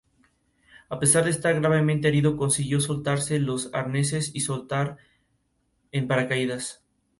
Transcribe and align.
A 0.89 0.97
pesar 0.97 1.25
de 1.25 1.29
estar 1.29 1.53
gravemente 1.53 2.07
herido 2.07 2.35
consiguió 2.35 2.79
soltarse 2.81 3.37
los 3.37 3.69
arneses 3.71 4.31
y 4.33 4.39
saltar 4.39 4.97
en 5.91 6.07
paracaídas. 6.07 6.83